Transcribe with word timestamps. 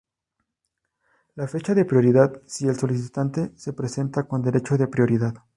La 1.35 1.47
fecha 1.47 1.75
de 1.75 1.85
prioridad, 1.85 2.41
si 2.47 2.67
el 2.67 2.75
solicitante 2.75 3.51
se 3.55 3.71
presenta 3.73 4.23
con 4.23 4.41
derecho 4.41 4.75
de 4.75 4.87
prioridad. 4.87 5.35